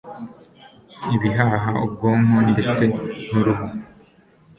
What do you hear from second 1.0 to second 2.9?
ibihaha, ubwonko ndetse